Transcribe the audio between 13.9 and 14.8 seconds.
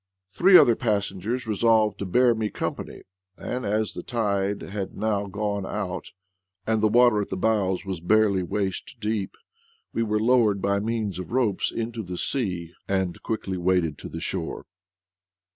to the shore.